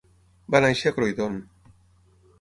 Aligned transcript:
Va 0.55 0.61
néixer 0.65 0.91
a 0.91 0.95
Croydon. 0.97 1.37